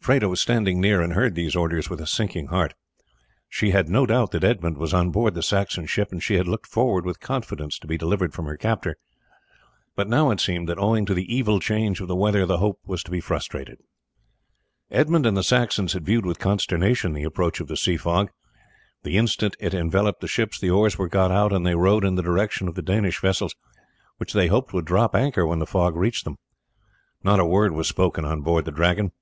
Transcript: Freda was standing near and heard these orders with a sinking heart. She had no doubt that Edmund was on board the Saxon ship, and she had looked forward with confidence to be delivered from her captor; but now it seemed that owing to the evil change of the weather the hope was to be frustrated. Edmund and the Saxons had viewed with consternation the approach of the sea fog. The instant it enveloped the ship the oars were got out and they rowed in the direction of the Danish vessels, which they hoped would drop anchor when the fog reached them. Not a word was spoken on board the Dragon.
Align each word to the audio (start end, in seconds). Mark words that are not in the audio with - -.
Freda 0.00 0.28
was 0.28 0.40
standing 0.40 0.80
near 0.80 1.00
and 1.00 1.12
heard 1.12 1.34
these 1.36 1.54
orders 1.54 1.88
with 1.88 2.00
a 2.00 2.08
sinking 2.08 2.48
heart. 2.48 2.74
She 3.48 3.70
had 3.70 3.88
no 3.88 4.04
doubt 4.04 4.32
that 4.32 4.42
Edmund 4.42 4.76
was 4.78 4.92
on 4.94 5.10
board 5.10 5.34
the 5.34 5.44
Saxon 5.44 5.86
ship, 5.86 6.10
and 6.10 6.20
she 6.20 6.34
had 6.34 6.48
looked 6.48 6.66
forward 6.66 7.04
with 7.04 7.20
confidence 7.20 7.78
to 7.80 7.86
be 7.86 7.96
delivered 7.98 8.32
from 8.32 8.46
her 8.46 8.56
captor; 8.56 8.96
but 9.94 10.08
now 10.08 10.30
it 10.30 10.40
seemed 10.40 10.68
that 10.68 10.78
owing 10.78 11.04
to 11.06 11.14
the 11.14 11.32
evil 11.32 11.60
change 11.60 12.00
of 12.00 12.08
the 12.08 12.16
weather 12.16 12.46
the 12.46 12.58
hope 12.58 12.80
was 12.84 13.04
to 13.04 13.12
be 13.12 13.20
frustrated. 13.20 13.78
Edmund 14.90 15.24
and 15.24 15.36
the 15.36 15.44
Saxons 15.44 15.92
had 15.92 16.06
viewed 16.06 16.26
with 16.26 16.40
consternation 16.40 17.12
the 17.12 17.24
approach 17.24 17.60
of 17.60 17.68
the 17.68 17.76
sea 17.76 17.96
fog. 17.96 18.30
The 19.04 19.16
instant 19.16 19.56
it 19.60 19.74
enveloped 19.74 20.20
the 20.20 20.28
ship 20.28 20.52
the 20.54 20.70
oars 20.70 20.98
were 20.98 21.08
got 21.08 21.30
out 21.30 21.52
and 21.52 21.64
they 21.64 21.76
rowed 21.76 22.04
in 22.04 22.16
the 22.16 22.22
direction 22.22 22.66
of 22.66 22.74
the 22.74 22.82
Danish 22.82 23.20
vessels, 23.20 23.54
which 24.16 24.32
they 24.32 24.48
hoped 24.48 24.72
would 24.72 24.84
drop 24.84 25.14
anchor 25.14 25.46
when 25.46 25.60
the 25.60 25.66
fog 25.66 25.96
reached 25.96 26.24
them. 26.24 26.38
Not 27.22 27.40
a 27.40 27.44
word 27.46 27.70
was 27.72 27.86
spoken 27.86 28.24
on 28.24 28.42
board 28.42 28.64
the 28.64 28.72
Dragon. 28.72 29.12